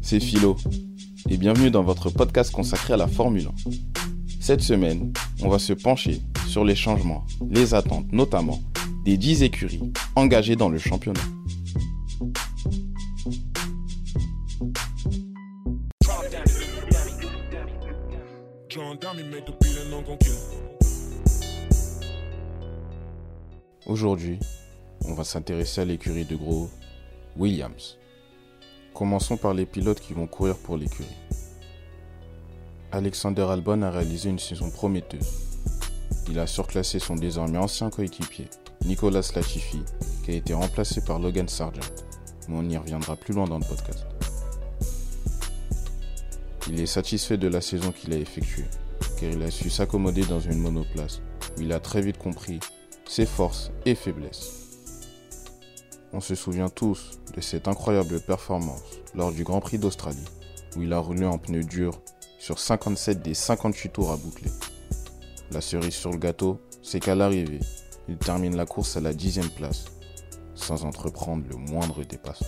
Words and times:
c'est 0.00 0.20
Philo 0.20 0.56
et 1.28 1.36
bienvenue 1.36 1.70
dans 1.70 1.82
votre 1.82 2.08
podcast 2.08 2.50
consacré 2.50 2.94
à 2.94 2.96
la 2.96 3.06
Formule 3.06 3.48
1. 3.66 3.70
Cette 4.40 4.62
semaine, 4.62 5.12
on 5.42 5.48
va 5.48 5.58
se 5.58 5.74
pencher 5.74 6.20
sur 6.48 6.64
les 6.64 6.74
changements, 6.74 7.26
les 7.50 7.74
attentes 7.74 8.10
notamment 8.10 8.60
des 9.04 9.18
10 9.18 9.42
écuries 9.42 9.92
engagées 10.16 10.56
dans 10.56 10.70
le 10.70 10.78
championnat. 10.78 11.20
Aujourd'hui, 23.86 24.38
on 25.04 25.12
va 25.12 25.24
s'intéresser 25.24 25.82
à 25.82 25.84
l'écurie 25.84 26.24
de 26.24 26.36
gros 26.36 26.70
Williams. 27.36 27.98
Commençons 28.94 29.36
par 29.36 29.54
les 29.54 29.66
pilotes 29.66 29.98
qui 29.98 30.14
vont 30.14 30.28
courir 30.28 30.56
pour 30.56 30.76
l'écurie. 30.76 31.08
Alexander 32.92 33.42
Albon 33.42 33.82
a 33.82 33.90
réalisé 33.90 34.30
une 34.30 34.38
saison 34.38 34.70
prometteuse. 34.70 35.26
Il 36.30 36.38
a 36.38 36.46
surclassé 36.46 37.00
son 37.00 37.16
désormais 37.16 37.58
ancien 37.58 37.90
coéquipier, 37.90 38.48
Nicolas 38.84 39.28
Latifi, 39.34 39.82
qui 40.22 40.30
a 40.30 40.34
été 40.34 40.54
remplacé 40.54 41.00
par 41.00 41.18
Logan 41.18 41.48
Sargent, 41.48 41.80
mais 42.48 42.56
on 42.56 42.68
y 42.68 42.76
reviendra 42.76 43.16
plus 43.16 43.34
loin 43.34 43.48
dans 43.48 43.58
le 43.58 43.66
podcast. 43.66 44.06
Il 46.68 46.80
est 46.80 46.86
satisfait 46.86 47.36
de 47.36 47.48
la 47.48 47.60
saison 47.60 47.90
qu'il 47.90 48.12
a 48.12 48.16
effectuée, 48.16 48.68
car 49.18 49.28
il 49.28 49.42
a 49.42 49.50
su 49.50 49.70
s'accommoder 49.70 50.24
dans 50.26 50.40
une 50.40 50.60
monoplace 50.60 51.20
où 51.58 51.62
il 51.62 51.72
a 51.72 51.80
très 51.80 52.00
vite 52.00 52.18
compris 52.18 52.60
ses 53.08 53.26
forces 53.26 53.72
et 53.86 53.96
faiblesses. 53.96 54.63
On 56.16 56.20
se 56.20 56.36
souvient 56.36 56.68
tous 56.68 57.18
de 57.34 57.40
cette 57.40 57.66
incroyable 57.66 58.20
performance 58.20 58.84
lors 59.16 59.32
du 59.32 59.42
Grand 59.42 59.60
Prix 59.60 59.78
d'Australie, 59.78 60.24
où 60.76 60.82
il 60.82 60.92
a 60.92 61.00
roulé 61.00 61.26
en 61.26 61.38
pneus 61.38 61.64
durs 61.64 62.00
sur 62.38 62.60
57 62.60 63.20
des 63.20 63.34
58 63.34 63.88
tours 63.88 64.12
à 64.12 64.16
boucler. 64.16 64.52
La 65.50 65.60
cerise 65.60 65.94
sur 65.94 66.12
le 66.12 66.18
gâteau, 66.18 66.60
c'est 66.84 67.00
qu'à 67.00 67.16
l'arrivée, 67.16 67.58
il 68.08 68.16
termine 68.16 68.54
la 68.54 68.64
course 68.64 68.96
à 68.96 69.00
la 69.00 69.12
dixième 69.12 69.50
place, 69.50 69.86
sans 70.54 70.84
entreprendre 70.84 71.46
le 71.50 71.56
moindre 71.56 72.04
dépassement. 72.04 72.46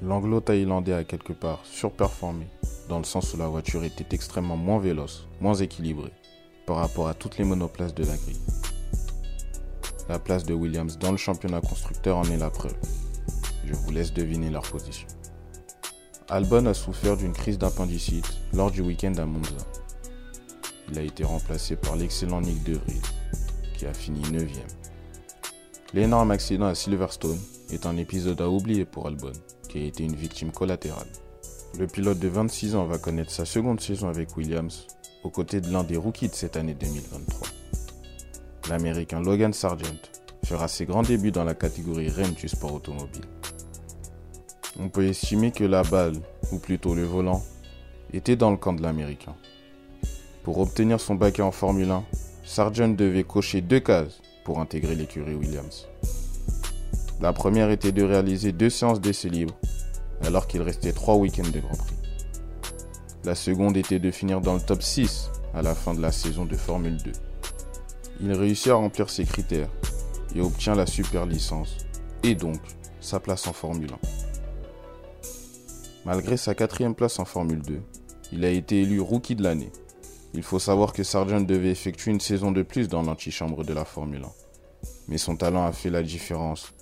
L'anglo-thaïlandais 0.00 0.94
a 0.94 1.04
quelque 1.04 1.34
part 1.34 1.60
surperformé, 1.64 2.46
dans 2.88 2.98
le 2.98 3.04
sens 3.04 3.34
où 3.34 3.36
la 3.36 3.48
voiture 3.48 3.84
était 3.84 4.14
extrêmement 4.14 4.56
moins 4.56 4.78
véloce, 4.78 5.26
moins 5.42 5.56
équilibrée, 5.56 6.14
par 6.64 6.76
rapport 6.76 7.08
à 7.08 7.12
toutes 7.12 7.36
les 7.36 7.44
monoplaces 7.44 7.94
de 7.94 8.04
la 8.04 8.16
grille. 8.16 8.40
La 10.08 10.20
place 10.20 10.44
de 10.44 10.54
Williams 10.54 10.98
dans 10.98 11.10
le 11.10 11.16
championnat 11.16 11.60
constructeur 11.60 12.16
en 12.16 12.24
est 12.24 12.38
la 12.38 12.48
preuve. 12.48 12.76
Je 13.64 13.74
vous 13.74 13.90
laisse 13.90 14.12
deviner 14.12 14.50
leur 14.50 14.62
position. 14.62 15.08
Albon 16.28 16.66
a 16.66 16.74
souffert 16.74 17.16
d'une 17.16 17.32
crise 17.32 17.58
d'appendicite 17.58 18.26
lors 18.52 18.70
du 18.70 18.82
week-end 18.82 19.14
à 19.18 19.26
Monza. 19.26 19.56
Il 20.92 20.98
a 21.00 21.02
été 21.02 21.24
remplacé 21.24 21.74
par 21.74 21.96
l'excellent 21.96 22.40
Nick 22.40 22.62
De 22.62 22.74
Vries, 22.74 23.02
qui 23.76 23.86
a 23.86 23.92
fini 23.92 24.22
9 24.30 24.44
L'énorme 25.92 26.30
accident 26.30 26.66
à 26.66 26.76
Silverstone 26.76 27.40
est 27.72 27.84
un 27.84 27.96
épisode 27.96 28.40
à 28.40 28.48
oublier 28.48 28.84
pour 28.84 29.08
Albon, 29.08 29.32
qui 29.68 29.78
a 29.78 29.84
été 29.86 30.04
une 30.04 30.14
victime 30.14 30.52
collatérale. 30.52 31.08
Le 31.80 31.88
pilote 31.88 32.20
de 32.20 32.28
26 32.28 32.76
ans 32.76 32.86
va 32.86 32.98
connaître 32.98 33.32
sa 33.32 33.44
seconde 33.44 33.80
saison 33.80 34.08
avec 34.08 34.36
Williams, 34.36 34.86
aux 35.24 35.30
côtés 35.30 35.60
de 35.60 35.72
l'un 35.72 35.82
des 35.82 35.96
rookies 35.96 36.28
de 36.28 36.34
cette 36.34 36.56
année 36.56 36.74
2023 36.74 37.48
l'Américain 38.68 39.20
Logan 39.20 39.52
Sargent 39.52 40.10
fera 40.44 40.68
ses 40.68 40.86
grands 40.86 41.02
débuts 41.02 41.32
dans 41.32 41.44
la 41.44 41.54
catégorie 41.54 42.08
REM 42.08 42.32
du 42.32 42.48
sport 42.48 42.74
automobile. 42.74 43.24
On 44.78 44.88
peut 44.88 45.06
estimer 45.06 45.52
que 45.52 45.64
la 45.64 45.82
balle, 45.82 46.16
ou 46.52 46.58
plutôt 46.58 46.94
le 46.94 47.04
volant, 47.04 47.42
était 48.12 48.36
dans 48.36 48.50
le 48.50 48.56
camp 48.56 48.72
de 48.72 48.82
l'Américain. 48.82 49.34
Pour 50.44 50.58
obtenir 50.58 51.00
son 51.00 51.14
baquet 51.14 51.42
en 51.42 51.50
Formule 51.50 51.90
1, 51.90 52.04
Sargent 52.44 52.88
devait 52.88 53.24
cocher 53.24 53.60
deux 53.60 53.80
cases 53.80 54.20
pour 54.44 54.60
intégrer 54.60 54.94
l'écurie 54.94 55.34
Williams. 55.34 55.88
La 57.20 57.32
première 57.32 57.70
était 57.70 57.92
de 57.92 58.02
réaliser 58.02 58.52
deux 58.52 58.70
séances 58.70 59.00
d'essai 59.00 59.28
libre, 59.28 59.54
alors 60.22 60.46
qu'il 60.46 60.62
restait 60.62 60.92
trois 60.92 61.16
week-ends 61.16 61.50
de 61.52 61.60
Grand 61.60 61.76
Prix. 61.76 61.96
La 63.24 63.34
seconde 63.34 63.76
était 63.76 63.98
de 63.98 64.10
finir 64.10 64.40
dans 64.40 64.54
le 64.54 64.60
top 64.60 64.82
6 64.82 65.30
à 65.54 65.62
la 65.62 65.74
fin 65.74 65.94
de 65.94 66.00
la 66.00 66.12
saison 66.12 66.44
de 66.44 66.54
Formule 66.54 66.98
2. 67.02 67.12
Il 68.20 68.32
réussit 68.32 68.68
à 68.68 68.76
remplir 68.76 69.10
ses 69.10 69.24
critères 69.24 69.68
et 70.34 70.40
obtient 70.40 70.74
la 70.74 70.86
super 70.86 71.26
licence 71.26 71.76
et 72.22 72.34
donc 72.34 72.60
sa 73.00 73.20
place 73.20 73.46
en 73.46 73.52
Formule 73.52 73.92
1. 73.92 73.98
Malgré 76.06 76.36
sa 76.36 76.54
quatrième 76.54 76.94
place 76.94 77.18
en 77.18 77.26
Formule 77.26 77.60
2, 77.60 77.80
il 78.32 78.44
a 78.44 78.50
été 78.50 78.82
élu 78.82 79.00
rookie 79.00 79.36
de 79.36 79.42
l'année. 79.42 79.70
Il 80.32 80.42
faut 80.42 80.58
savoir 80.58 80.92
que 80.92 81.02
Sargent 81.02 81.42
devait 81.42 81.70
effectuer 81.70 82.10
une 82.10 82.20
saison 82.20 82.52
de 82.52 82.62
plus 82.62 82.88
dans 82.88 83.02
l'antichambre 83.02 83.64
de 83.64 83.74
la 83.74 83.84
Formule 83.84 84.24
1. 84.24 84.28
Mais 85.08 85.18
son 85.18 85.36
talent 85.36 85.66
a 85.66 85.72
fait 85.72 85.90
la 85.90 86.02
différence, 86.02 86.72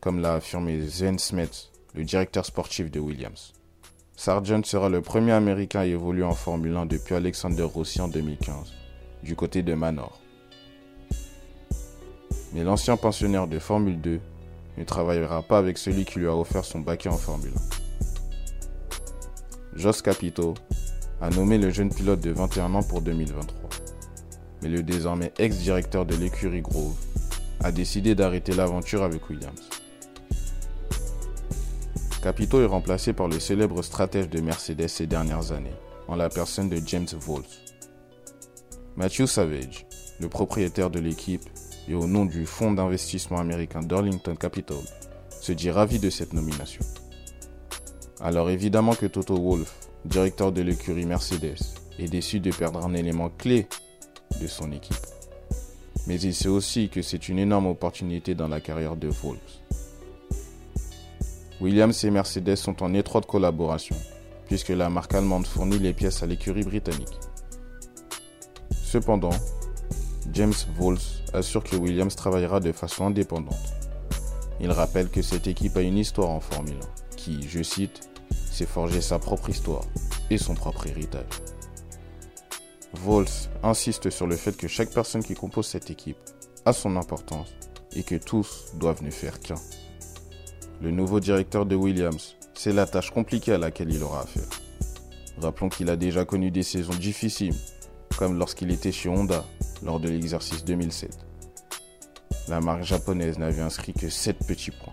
comme 0.00 0.20
l'a 0.20 0.34
affirmé 0.34 0.80
Zen 0.86 1.18
Smith, 1.18 1.70
le 1.94 2.04
directeur 2.04 2.46
sportif 2.46 2.90
de 2.90 2.98
Williams. 2.98 3.52
Sargent 4.16 4.62
sera 4.64 4.88
le 4.88 5.02
premier 5.02 5.32
Américain 5.32 5.80
à 5.80 5.86
évoluer 5.86 6.24
en 6.24 6.34
Formule 6.34 6.76
1 6.76 6.86
depuis 6.86 7.14
Alexander 7.14 7.62
Rossi 7.62 8.00
en 8.00 8.08
2015, 8.08 8.72
du 9.22 9.36
côté 9.36 9.62
de 9.62 9.74
Manor 9.74 10.18
mais 12.56 12.64
l'ancien 12.64 12.96
pensionnaire 12.96 13.46
de 13.46 13.58
Formule 13.58 14.00
2 14.00 14.18
ne 14.78 14.84
travaillera 14.84 15.42
pas 15.42 15.58
avec 15.58 15.76
celui 15.76 16.06
qui 16.06 16.20
lui 16.20 16.26
a 16.26 16.34
offert 16.34 16.64
son 16.64 16.80
baquet 16.80 17.10
en 17.10 17.18
Formule 17.18 17.52
1. 19.74 19.78
Jos 19.78 20.00
Capito 20.02 20.54
a 21.20 21.28
nommé 21.28 21.58
le 21.58 21.68
jeune 21.68 21.94
pilote 21.94 22.20
de 22.20 22.30
21 22.30 22.74
ans 22.74 22.82
pour 22.82 23.02
2023. 23.02 23.68
Mais 24.62 24.70
le 24.70 24.82
désormais 24.82 25.34
ex-directeur 25.38 26.06
de 26.06 26.16
l'écurie 26.16 26.62
Grove 26.62 26.96
a 27.60 27.70
décidé 27.72 28.14
d'arrêter 28.14 28.54
l'aventure 28.54 29.02
avec 29.02 29.28
Williams. 29.28 29.68
Capito 32.22 32.62
est 32.62 32.66
remplacé 32.66 33.12
par 33.12 33.28
le 33.28 33.38
célèbre 33.38 33.82
stratège 33.82 34.30
de 34.30 34.40
Mercedes 34.40 34.88
ces 34.88 35.06
dernières 35.06 35.52
années, 35.52 35.76
en 36.08 36.16
la 36.16 36.30
personne 36.30 36.70
de 36.70 36.80
James 36.86 37.06
Vols. 37.20 37.44
Matthew 38.96 39.26
Savage, 39.26 39.84
le 40.20 40.30
propriétaire 40.30 40.88
de 40.88 41.00
l'équipe, 41.00 41.44
et 41.88 41.94
au 41.94 42.06
nom 42.06 42.24
du 42.24 42.46
fonds 42.46 42.72
d'investissement 42.72 43.38
américain 43.38 43.80
Darlington 43.80 44.34
Capital, 44.34 44.78
se 45.40 45.52
dit 45.52 45.70
ravi 45.70 45.98
de 45.98 46.10
cette 46.10 46.32
nomination. 46.32 46.84
Alors 48.20 48.50
évidemment 48.50 48.94
que 48.94 49.06
Toto 49.06 49.36
Wolff, 49.36 49.74
directeur 50.04 50.52
de 50.52 50.62
l'écurie 50.62 51.06
Mercedes, 51.06 51.58
est 51.98 52.08
déçu 52.08 52.40
de 52.40 52.50
perdre 52.50 52.84
un 52.84 52.94
élément 52.94 53.30
clé 53.30 53.66
de 54.40 54.46
son 54.46 54.72
équipe. 54.72 54.96
Mais 56.06 56.20
il 56.20 56.34
sait 56.34 56.48
aussi 56.48 56.88
que 56.88 57.02
c'est 57.02 57.28
une 57.28 57.38
énorme 57.38 57.66
opportunité 57.66 58.34
dans 58.34 58.48
la 58.48 58.60
carrière 58.60 58.96
de 58.96 59.08
Wolff. 59.08 59.60
Williams 61.60 62.04
et 62.04 62.10
Mercedes 62.10 62.56
sont 62.56 62.82
en 62.82 62.94
étroite 62.94 63.26
collaboration, 63.26 63.96
puisque 64.46 64.68
la 64.68 64.90
marque 64.90 65.14
allemande 65.14 65.46
fournit 65.46 65.78
les 65.78 65.92
pièces 65.92 66.22
à 66.22 66.26
l'écurie 66.26 66.62
britannique. 66.64 67.18
Cependant, 68.70 69.30
James 70.32 70.54
Vols 70.76 70.98
assure 71.36 71.62
que 71.62 71.76
Williams 71.76 72.16
travaillera 72.16 72.60
de 72.60 72.72
façon 72.72 73.06
indépendante. 73.06 73.54
Il 74.60 74.70
rappelle 74.70 75.10
que 75.10 75.22
cette 75.22 75.46
équipe 75.46 75.76
a 75.76 75.82
une 75.82 75.98
histoire 75.98 76.30
en 76.30 76.40
Formule 76.40 76.80
1 77.12 77.16
qui, 77.16 77.46
je 77.48 77.62
cite, 77.62 78.08
s'est 78.50 78.66
forgé 78.66 79.00
sa 79.00 79.18
propre 79.18 79.50
histoire 79.50 79.84
et 80.30 80.38
son 80.38 80.54
propre 80.54 80.86
héritage. 80.86 81.26
Vols 82.94 83.26
insiste 83.62 84.08
sur 84.10 84.26
le 84.26 84.36
fait 84.36 84.56
que 84.56 84.68
chaque 84.68 84.92
personne 84.92 85.22
qui 85.22 85.34
compose 85.34 85.66
cette 85.66 85.90
équipe 85.90 86.16
a 86.64 86.72
son 86.72 86.96
importance 86.96 87.52
et 87.94 88.02
que 88.02 88.14
tous 88.14 88.66
doivent 88.74 89.02
ne 89.02 89.10
faire 89.10 89.40
qu'un. 89.40 89.60
Le 90.80 90.90
nouveau 90.90 91.20
directeur 91.20 91.66
de 91.66 91.76
Williams, 91.76 92.36
c'est 92.54 92.72
la 92.72 92.86
tâche 92.86 93.10
compliquée 93.10 93.52
à 93.52 93.58
laquelle 93.58 93.92
il 93.92 94.02
aura 94.02 94.22
affaire. 94.22 94.48
Rappelons 95.38 95.68
qu'il 95.68 95.90
a 95.90 95.96
déjà 95.96 96.24
connu 96.24 96.50
des 96.50 96.62
saisons 96.62 96.94
difficiles, 96.94 97.54
comme 98.16 98.38
lorsqu'il 98.38 98.70
était 98.70 98.92
chez 98.92 99.10
Honda 99.10 99.44
lors 99.82 100.00
de 100.00 100.08
l'exercice 100.08 100.64
2007. 100.64 101.25
La 102.48 102.60
marque 102.60 102.84
japonaise 102.84 103.38
n'avait 103.38 103.62
inscrit 103.62 103.92
que 103.92 104.08
7 104.08 104.38
petits 104.46 104.70
points. 104.70 104.92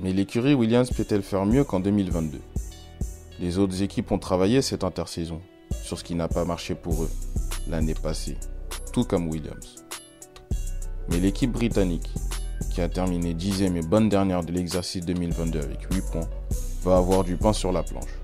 Mais 0.00 0.12
l'écurie 0.12 0.54
Williams 0.54 0.90
peut-elle 0.90 1.22
faire 1.22 1.46
mieux 1.46 1.62
qu'en 1.62 1.78
2022 1.78 2.40
Les 3.38 3.58
autres 3.58 3.80
équipes 3.82 4.10
ont 4.10 4.18
travaillé 4.18 4.60
cette 4.60 4.82
intersaison 4.82 5.40
sur 5.82 5.98
ce 5.98 6.02
qui 6.04 6.16
n'a 6.16 6.26
pas 6.26 6.44
marché 6.44 6.74
pour 6.74 7.04
eux 7.04 7.10
l'année 7.68 7.94
passée, 7.94 8.36
tout 8.92 9.04
comme 9.04 9.28
Williams. 9.28 9.84
Mais 11.08 11.20
l'équipe 11.20 11.52
britannique, 11.52 12.10
qui 12.70 12.80
a 12.80 12.88
terminé 12.88 13.32
dixième 13.32 13.76
et 13.76 13.82
bonne 13.82 14.08
dernière 14.08 14.42
de 14.42 14.50
l'exercice 14.50 15.04
2022 15.04 15.60
avec 15.60 15.82
8 15.92 16.02
points, 16.10 16.28
va 16.82 16.96
avoir 16.96 17.22
du 17.22 17.36
pain 17.36 17.52
sur 17.52 17.70
la 17.70 17.84
planche. 17.84 18.18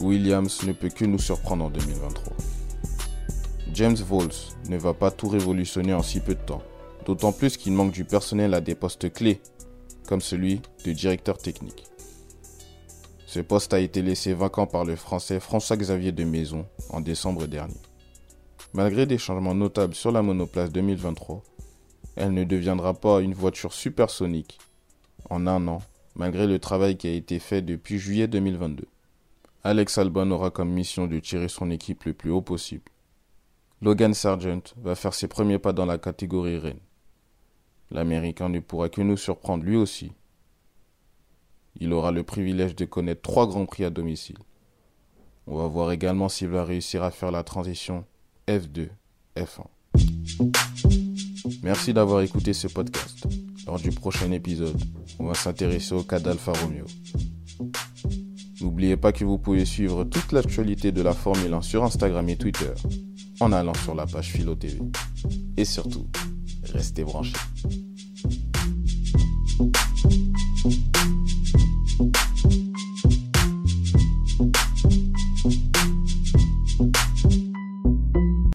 Williams 0.00 0.62
ne 0.64 0.72
peut 0.72 0.88
que 0.88 1.04
nous 1.04 1.18
surprendre 1.18 1.64
en 1.64 1.70
2023. 1.70 2.32
James 3.72 3.96
Vols 3.96 4.30
ne 4.68 4.76
va 4.76 4.94
pas 4.94 5.10
tout 5.10 5.28
révolutionner 5.28 5.94
en 5.94 6.02
si 6.02 6.20
peu 6.20 6.36
de 6.36 6.40
temps, 6.40 6.62
d'autant 7.04 7.32
plus 7.32 7.56
qu'il 7.56 7.72
manque 7.72 7.92
du 7.92 8.04
personnel 8.04 8.54
à 8.54 8.60
des 8.60 8.74
postes 8.74 9.12
clés, 9.12 9.40
comme 10.06 10.20
celui 10.20 10.60
de 10.84 10.92
directeur 10.92 11.38
technique. 11.38 11.84
Ce 13.26 13.40
poste 13.40 13.74
a 13.74 13.80
été 13.80 14.02
laissé 14.02 14.32
vacant 14.32 14.66
par 14.66 14.84
le 14.84 14.96
Français 14.96 15.40
François-Xavier 15.40 16.12
de 16.12 16.24
Maison 16.24 16.66
en 16.90 17.00
décembre 17.00 17.46
dernier. 17.46 17.74
Malgré 18.72 19.06
des 19.06 19.18
changements 19.18 19.54
notables 19.54 19.94
sur 19.94 20.12
la 20.12 20.22
monoplace 20.22 20.70
2023, 20.70 21.42
elle 22.16 22.32
ne 22.32 22.44
deviendra 22.44 22.94
pas 22.94 23.20
une 23.20 23.34
voiture 23.34 23.72
supersonique 23.72 24.58
en 25.30 25.46
un 25.46 25.66
an, 25.68 25.82
malgré 26.14 26.46
le 26.46 26.58
travail 26.58 26.96
qui 26.96 27.08
a 27.08 27.12
été 27.12 27.38
fait 27.38 27.62
depuis 27.62 27.98
juillet 27.98 28.28
2022. 28.28 28.84
Alex 29.64 29.98
Albon 29.98 30.30
aura 30.30 30.50
comme 30.50 30.70
mission 30.70 31.06
de 31.06 31.18
tirer 31.18 31.48
son 31.48 31.70
équipe 31.70 32.04
le 32.04 32.12
plus 32.12 32.30
haut 32.30 32.42
possible. 32.42 32.84
Logan 33.80 34.14
Sargent 34.14 34.62
va 34.76 34.94
faire 34.94 35.14
ses 35.14 35.26
premiers 35.26 35.58
pas 35.58 35.72
dans 35.72 35.86
la 35.86 35.98
catégorie 35.98 36.58
Rennes. 36.58 36.78
L'Américain 37.90 38.48
ne 38.48 38.60
pourra 38.60 38.88
que 38.88 39.02
nous 39.02 39.16
surprendre 39.16 39.64
lui 39.64 39.76
aussi 39.76 40.12
il 41.80 41.92
aura 41.92 42.12
le 42.12 42.22
privilège 42.22 42.76
de 42.76 42.84
connaître 42.84 43.22
trois 43.22 43.46
grands 43.46 43.66
prix 43.66 43.84
à 43.84 43.90
domicile. 43.90 44.38
On 45.46 45.56
va 45.56 45.66
voir 45.66 45.92
également 45.92 46.28
s'il 46.28 46.48
va 46.48 46.64
réussir 46.64 47.02
à 47.02 47.10
faire 47.10 47.30
la 47.30 47.42
transition 47.42 48.04
F2, 48.48 48.88
F1. 49.36 49.66
Merci 51.62 51.92
d'avoir 51.92 52.22
écouté 52.22 52.52
ce 52.52 52.68
podcast. 52.68 53.26
Lors 53.66 53.78
du 53.78 53.90
prochain 53.90 54.30
épisode, 54.30 54.80
on 55.18 55.26
va 55.26 55.34
s'intéresser 55.34 55.94
au 55.94 56.02
cas 56.02 56.20
d'Alfa 56.20 56.52
Romeo. 56.52 56.86
N'oubliez 58.60 58.96
pas 58.96 59.12
que 59.12 59.24
vous 59.24 59.38
pouvez 59.38 59.64
suivre 59.64 60.04
toute 60.04 60.32
l'actualité 60.32 60.92
de 60.92 61.02
la 61.02 61.12
Formule 61.12 61.52
1 61.52 61.62
sur 61.62 61.84
Instagram 61.84 62.28
et 62.28 62.36
Twitter 62.36 62.72
en 63.40 63.52
allant 63.52 63.74
sur 63.74 63.94
la 63.94 64.06
page 64.06 64.30
Philo 64.30 64.54
TV. 64.54 64.78
Et 65.56 65.64
surtout, 65.64 66.06
restez 66.72 67.04
branchés. 67.04 67.32